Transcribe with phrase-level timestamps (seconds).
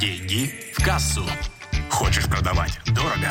[0.00, 1.22] Деньги в кассу.
[1.88, 3.30] Хочешь продавать дорого?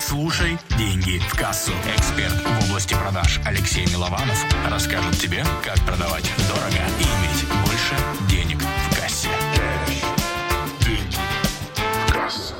[0.00, 1.72] Слушай «Деньги в кассу».
[1.94, 7.94] Эксперт в области продаж Алексей Милованов расскажет тебе, как продавать дорого и иметь больше
[8.28, 9.28] денег в кассе.
[10.80, 11.16] Деньги
[12.08, 12.54] в кассу.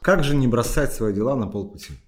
[0.00, 1.98] Как же не бросать свои дела на полпути?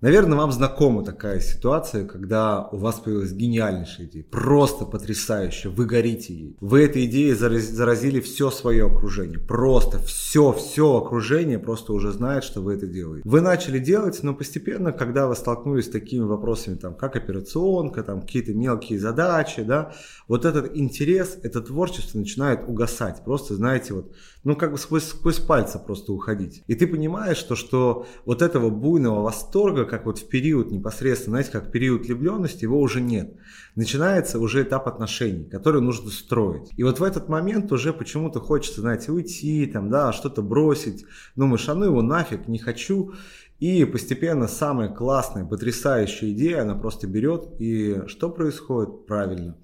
[0.00, 6.32] Наверное, вам знакома такая ситуация, когда у вас появилась гениальнейшая идея, просто потрясающая, вы горите
[6.32, 6.56] ей.
[6.58, 12.62] Вы этой идеей заразили все свое окружение, просто все, все окружение просто уже знает, что
[12.62, 13.28] вы это делаете.
[13.28, 18.22] Вы начали делать, но постепенно, когда вы столкнулись с такими вопросами, там, как операционка, там,
[18.22, 19.92] какие-то мелкие задачи, да,
[20.28, 25.40] вот этот интерес, это творчество начинает угасать, просто, знаете, вот, ну, как бы сквозь, сквозь
[25.40, 26.62] пальцы просто уходить.
[26.68, 31.50] И ты понимаешь, что, что вот этого буйного восторга, как вот в период непосредственно, знаете,
[31.50, 33.34] как период влюбленности, его уже нет.
[33.74, 36.70] Начинается уже этап отношений, который нужно строить.
[36.76, 41.04] И вот в этот момент уже почему-то хочется, знаете, уйти, там, да, что-то бросить.
[41.36, 43.12] Думаешь, а ну его нафиг, не хочу.
[43.58, 49.06] И постепенно самая классная, потрясающая идея, она просто берет, и что происходит?
[49.06, 49.58] Правильно.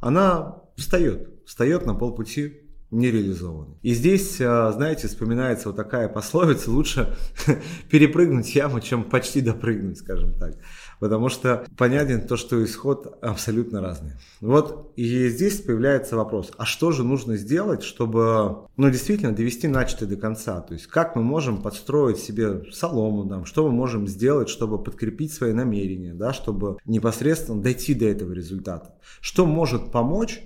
[0.00, 2.63] Она встает, встает на полпути
[2.94, 3.74] не реализованы.
[3.82, 7.16] И здесь, а, знаете, вспоминается вот такая пословица, лучше
[7.90, 10.54] перепрыгнуть яму, чем почти допрыгнуть, скажем так.
[11.00, 14.12] Потому что понятен то, что исход абсолютно разный.
[14.40, 20.08] Вот и здесь появляется вопрос, а что же нужно сделать, чтобы, ну, действительно довести начатое
[20.08, 20.60] до конца?
[20.60, 25.32] То есть как мы можем подстроить себе солому, там, что мы можем сделать, чтобы подкрепить
[25.32, 28.94] свои намерения, да, чтобы непосредственно дойти до этого результата?
[29.20, 30.42] Что может помочь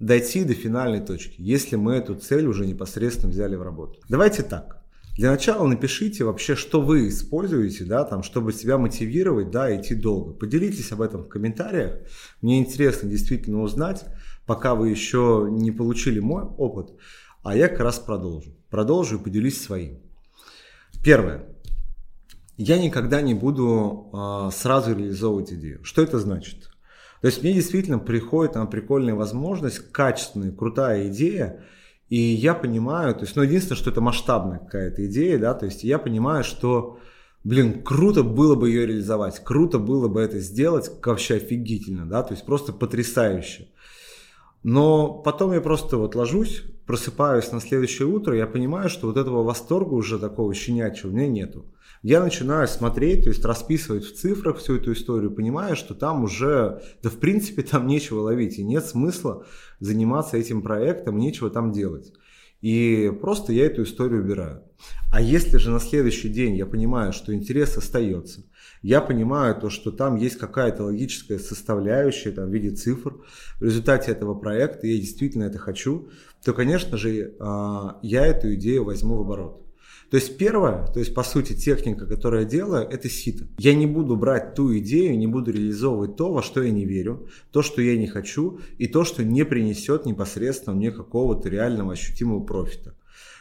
[0.00, 4.00] дойти до финальной точки, если мы эту цель уже непосредственно взяли в работу.
[4.08, 4.84] Давайте так.
[5.16, 10.32] Для начала напишите вообще, что вы используете, да, там, чтобы себя мотивировать, да, идти долго.
[10.32, 12.00] Поделитесь об этом в комментариях.
[12.42, 14.04] Мне интересно действительно узнать,
[14.44, 16.94] пока вы еще не получили мой опыт,
[17.44, 18.56] а я как раз продолжу.
[18.70, 20.00] Продолжу и поделюсь своим.
[21.04, 21.46] Первое.
[22.56, 25.84] Я никогда не буду э, сразу реализовывать идею.
[25.84, 26.70] Что это значит?
[27.24, 31.64] То есть мне действительно приходит там прикольная возможность, качественная, крутая идея,
[32.10, 35.84] и я понимаю, то есть, ну, единственное, что это масштабная какая-то идея, да, то есть
[35.84, 36.98] я понимаю, что,
[37.42, 42.34] блин, круто было бы ее реализовать, круто было бы это сделать, вообще офигительно, да, то
[42.34, 43.68] есть просто потрясающе.
[44.62, 49.42] Но потом я просто вот ложусь, просыпаюсь на следующее утро, я понимаю, что вот этого
[49.42, 51.64] восторга уже такого щенячьего у меня нету
[52.04, 56.82] я начинаю смотреть, то есть расписывать в цифрах всю эту историю, понимая, что там уже,
[57.02, 59.46] да в принципе там нечего ловить, и нет смысла
[59.80, 62.12] заниматься этим проектом, нечего там делать.
[62.64, 64.62] И просто я эту историю убираю.
[65.12, 68.46] А если же на следующий день я понимаю, что интерес остается,
[68.80, 73.16] я понимаю то, что там есть какая-то логическая составляющая там, в виде цифр
[73.60, 76.08] в результате этого проекта, я действительно это хочу,
[76.42, 79.63] то, конечно же, а, я эту идею возьму в оборот.
[80.14, 83.48] То есть первое, то есть по сути техника, которую я делаю, это сито.
[83.58, 87.26] Я не буду брать ту идею, не буду реализовывать то, во что я не верю,
[87.50, 92.44] то, что я не хочу, и то, что не принесет непосредственно мне какого-то реального ощутимого
[92.44, 92.94] профита.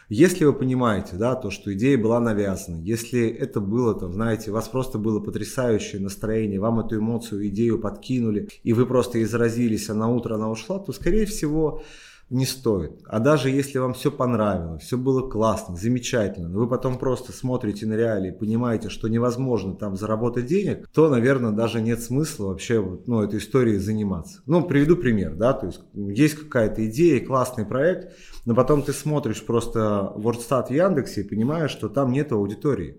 [0.09, 4.56] Если вы понимаете, да, то, что идея была навязана, если это было, там, знаете, у
[4.56, 9.94] вас просто было потрясающее настроение, вам эту эмоцию, идею подкинули, и вы просто изразились, а
[9.94, 11.83] на утро она ушла, то, скорее всего,
[12.29, 13.01] не стоит.
[13.06, 17.85] А даже если вам все понравилось, все было классно, замечательно, но вы потом просто смотрите
[17.85, 22.81] на реалии и понимаете, что невозможно там заработать денег, то, наверное, даже нет смысла вообще
[23.06, 24.41] ну, этой историей заниматься.
[24.45, 28.13] Ну, приведу пример, да, то есть есть какая-то идея, классный проект,
[28.45, 32.97] но потом ты смотришь просто WordStat в Яндексе и понимаешь, что там нет аудитории.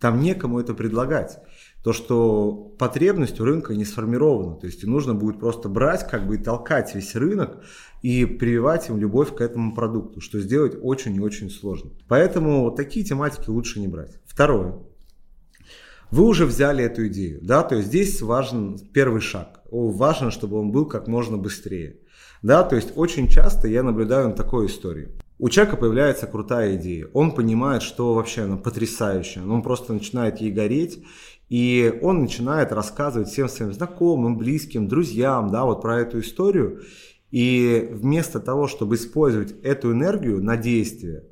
[0.00, 1.38] Там некому это предлагать
[1.84, 4.56] то, что потребность у рынка не сформирована.
[4.56, 7.62] То есть нужно будет просто брать, как бы и толкать весь рынок
[8.00, 11.90] и прививать им любовь к этому продукту, что сделать очень и очень сложно.
[12.08, 14.18] Поэтому такие тематики лучше не брать.
[14.24, 14.78] Второе.
[16.10, 19.60] Вы уже взяли эту идею, да, то есть здесь важен первый шаг.
[19.70, 21.98] Важно, чтобы он был как можно быстрее.
[22.40, 25.10] Да, то есть очень часто я наблюдаю на такой истории.
[25.38, 27.08] У человека появляется крутая идея.
[27.12, 29.44] Он понимает, что вообще она потрясающая.
[29.44, 31.04] Он просто начинает ей гореть.
[31.48, 36.82] И он начинает рассказывать всем своим знакомым, близким, друзьям, да, вот про эту историю.
[37.30, 41.24] И вместо того, чтобы использовать эту энергию на действие,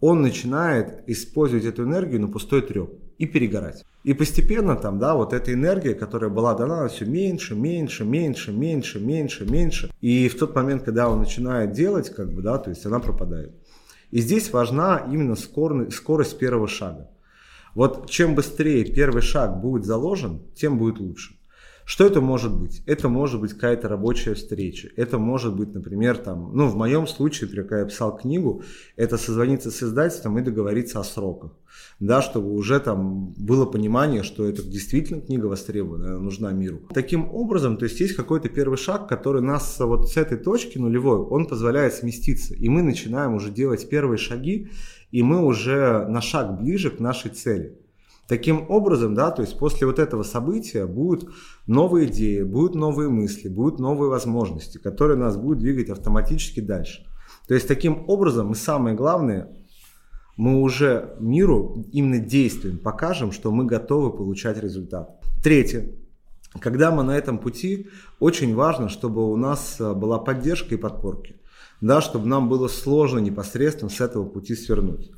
[0.00, 3.84] он начинает использовать эту энергию на пустой треп и перегорать.
[4.02, 8.98] И постепенно там, да, вот эта энергия, которая была дана, все меньше, меньше, меньше, меньше,
[8.98, 9.90] меньше, меньше.
[10.00, 13.54] И в тот момент, когда он начинает делать, как бы, да, то есть она пропадает.
[14.10, 17.10] И здесь важна именно скорость первого шага.
[17.74, 21.34] Вот чем быстрее первый шаг будет заложен, тем будет лучше.
[21.90, 22.84] Что это может быть?
[22.86, 24.90] Это может быть какая-то рабочая встреча.
[24.94, 28.62] Это может быть, например, там, ну, в моем случае, например, когда я писал книгу,
[28.94, 31.50] это созвониться с издательством и договориться о сроках.
[31.98, 36.82] Да, чтобы уже там было понимание, что это действительно книга востребована, нужна миру.
[36.94, 41.18] Таким образом, то есть есть какой-то первый шаг, который нас вот с этой точки нулевой,
[41.18, 42.54] он позволяет сместиться.
[42.54, 44.68] И мы начинаем уже делать первые шаги,
[45.10, 47.79] и мы уже на шаг ближе к нашей цели.
[48.30, 51.30] Таким образом, да, то есть после вот этого события будут
[51.66, 57.04] новые идеи, будут новые мысли, будут новые возможности, которые нас будут двигать автоматически дальше.
[57.48, 59.48] То есть таким образом мы самое главное,
[60.36, 65.20] мы уже миру именно действием покажем, что мы готовы получать результат.
[65.42, 65.90] Третье.
[66.60, 67.88] Когда мы на этом пути,
[68.20, 71.34] очень важно, чтобы у нас э, была поддержка и подпорки.
[71.80, 75.10] Да, чтобы нам было сложно непосредственно с этого пути свернуть.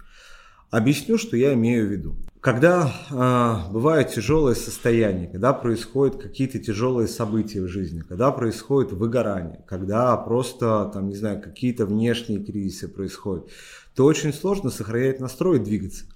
[0.71, 2.17] Объясню, что я имею в виду.
[2.43, 9.65] Когда э, бывают тяжелые состояния, когда происходят какие-то тяжелые события в жизни, когда происходит выгорание,
[9.69, 13.49] когда просто, там, не знаю, какие-то внешние кризисы происходят,
[13.95, 16.07] то очень сложно сохранять настрой и двигаться.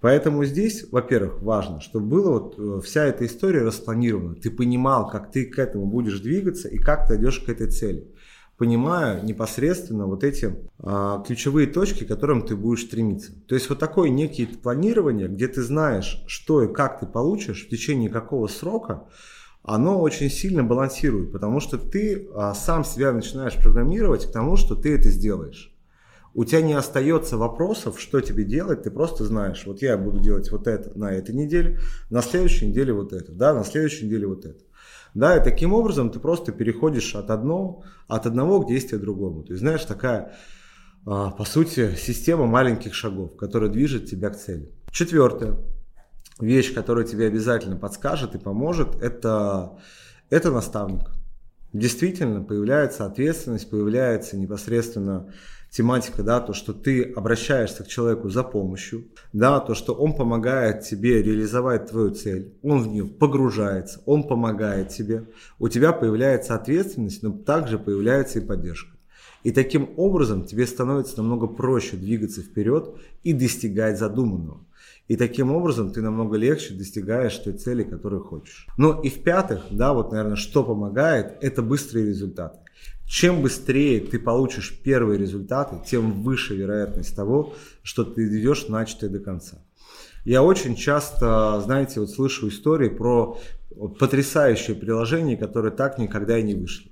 [0.00, 4.34] Поэтому здесь, во-первых, важно, чтобы была вот э, вся эта история распланирована.
[4.34, 8.08] Ты понимал, как ты к этому будешь двигаться и как ты идешь к этой цели
[8.56, 13.32] понимая непосредственно вот эти а, ключевые точки, к которым ты будешь стремиться.
[13.46, 17.70] То есть вот такое некие планирование, где ты знаешь, что и как ты получишь в
[17.70, 19.04] течение какого срока,
[19.62, 24.74] оно очень сильно балансирует, потому что ты а, сам себя начинаешь программировать к тому, что
[24.74, 25.72] ты это сделаешь.
[26.34, 30.50] У тебя не остается вопросов, что тебе делать, ты просто знаешь, вот я буду делать
[30.50, 31.78] вот это на этой неделе,
[32.08, 34.64] на следующей неделе вот это, да, на следующей неделе вот это.
[35.14, 39.42] Да, и таким образом ты просто переходишь от одного, от одного к действию другому.
[39.42, 40.34] То есть, знаешь, такая,
[41.06, 44.72] а, по сути, система маленьких шагов, которая движет тебя к цели.
[44.90, 45.58] Четвертое.
[46.40, 49.78] Вещь, которая тебе обязательно подскажет и поможет, это,
[50.30, 51.10] это наставник.
[51.72, 55.32] Действительно, появляется ответственность, появляется непосредственно
[55.72, 60.82] тематика, да, то, что ты обращаешься к человеку за помощью, да, то, что он помогает
[60.82, 65.24] тебе реализовать твою цель, он в нее погружается, он помогает тебе,
[65.58, 68.90] у тебя появляется ответственность, но также появляется и поддержка.
[69.44, 72.94] И таким образом тебе становится намного проще двигаться вперед
[73.24, 74.60] и достигать задуманного.
[75.08, 78.66] И таким образом ты намного легче достигаешь той цели, которую хочешь.
[78.78, 82.58] Ну и в-пятых, да, вот, наверное, что помогает, это быстрые результаты.
[83.06, 89.18] Чем быстрее ты получишь первые результаты, тем выше вероятность того, что ты идешь начатое до
[89.18, 89.58] конца.
[90.24, 93.38] Я очень часто, знаете, вот слышу истории про
[93.98, 96.91] потрясающие приложения, которые так никогда и не вышли.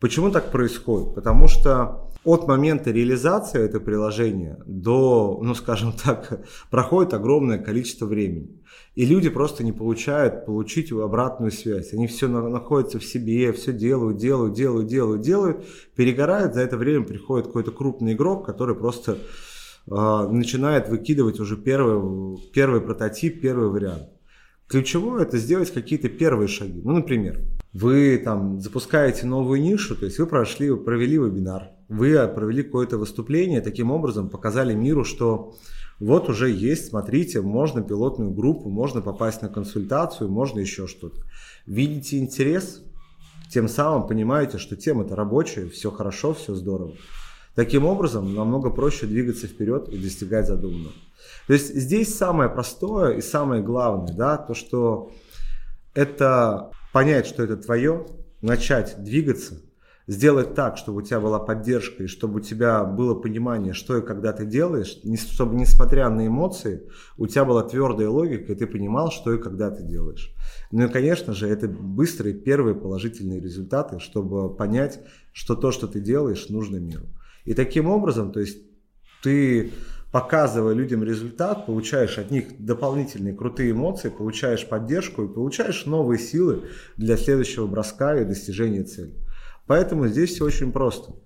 [0.00, 1.14] Почему так происходит?
[1.14, 8.62] Потому что от момента реализации этого приложения до, ну скажем так, проходит огромное количество времени.
[8.94, 11.92] И люди просто не получают получить обратную связь.
[11.92, 16.54] Они все находятся в себе, все делают, делают, делают, делают, делают, перегорают.
[16.54, 19.18] За это время приходит какой-то крупный игрок, который просто
[19.90, 24.08] э, начинает выкидывать уже первый, первый прототип, первый вариант.
[24.68, 26.80] Ключевое это сделать какие-то первые шаги.
[26.82, 27.40] Ну, например,
[27.74, 33.60] вы там запускаете новую нишу, то есть вы прошли, провели вебинар, вы провели какое-то выступление,
[33.60, 35.54] таким образом показали миру, что
[35.98, 41.20] вот уже есть, смотрите, можно пилотную группу, можно попасть на консультацию, можно еще что-то.
[41.66, 42.82] Видите интерес,
[43.50, 46.92] тем самым понимаете, что тема-то рабочая, все хорошо, все здорово.
[47.56, 50.94] Таким образом, намного проще двигаться вперед и достигать задуманного.
[51.46, 55.10] То есть здесь самое простое и самое главное, да, то, что
[55.94, 58.06] это понять, что это твое,
[58.40, 59.60] начать двигаться,
[60.06, 64.06] сделать так, чтобы у тебя была поддержка и чтобы у тебя было понимание, что и
[64.06, 65.00] когда ты делаешь,
[65.32, 69.72] чтобы несмотря на эмоции, у тебя была твердая логика, и ты понимал, что и когда
[69.72, 70.32] ты делаешь.
[70.70, 75.00] Ну и, конечно же, это быстрые первые положительные результаты, чтобы понять,
[75.32, 77.08] что то, что ты делаешь, нужно миру.
[77.44, 78.58] И таким образом, то есть
[79.20, 79.72] ты
[80.14, 86.70] показывая людям результат, получаешь от них дополнительные крутые эмоции, получаешь поддержку и получаешь новые силы
[86.96, 89.12] для следующего броска и достижения цели.
[89.66, 91.16] Поэтому здесь все очень просто.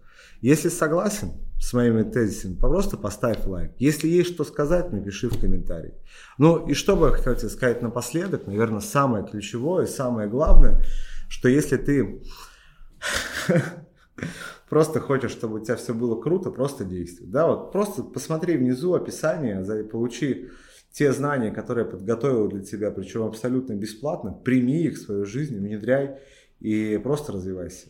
[0.40, 3.72] Если согласен с моими тезисами, просто поставь лайк.
[3.78, 5.92] Если есть что сказать, напиши в комментарии.
[6.38, 10.82] Ну и что бы я хотел тебе сказать напоследок, наверное, самое ключевое, самое главное,
[11.28, 12.22] что если ты
[14.68, 17.26] просто хочешь, чтобы у тебя все было круто, просто действуй.
[17.28, 20.48] Да, вот просто посмотри внизу описание, получи
[20.92, 25.56] те знания, которые я подготовил для тебя, причем абсолютно бесплатно, прими их в свою жизнь,
[25.58, 26.18] внедряй
[26.60, 27.88] и просто развивайся.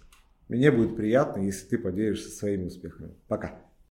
[0.48, 3.14] Мне будет приятно, если ты поделишься своими успехами.
[3.28, 3.67] Пока.